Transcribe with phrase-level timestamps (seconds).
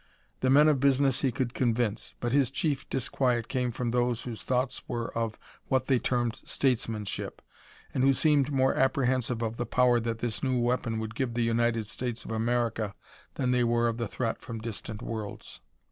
[0.39, 4.41] The men of business he could convince, but his chief disquiet came from those whose
[4.41, 7.39] thoughts were of what they termed "statesmanship,"
[7.93, 11.43] and who seemed more apprehensive of the power that this new weapon would give the
[11.43, 12.95] United States of America
[13.35, 15.61] than they were of the threat from distant worlds.